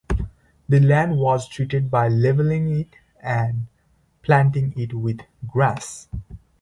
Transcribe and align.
The 0.67 0.79
land 0.79 1.19
was 1.19 1.47
treated 1.47 1.91
by 1.91 2.07
levelling 2.07 2.69
it 2.75 2.95
and 3.21 3.67
planting 4.23 4.73
it 4.75 4.95
with 4.95 5.19
grass. 5.45 6.07